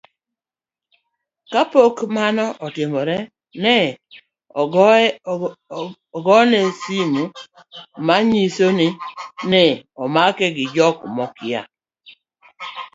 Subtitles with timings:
[1.51, 3.17] kapok mano otimore,
[3.61, 3.87] nene
[6.17, 7.11] ogoyonegi sim
[8.05, 8.89] maonyisogi ni
[9.51, 11.61] nene omake gi jok maokia